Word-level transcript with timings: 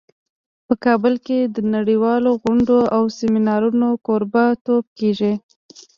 په 0.65 0.73
کابل 0.85 1.13
کې 1.25 1.39
د 1.55 1.57
نړیوالو 1.75 2.31
غونډو 2.43 2.77
او 2.95 3.03
سیمینارونو 3.17 3.89
کوربه 4.05 4.45
توب 4.65 4.85
کیږي 4.99 5.33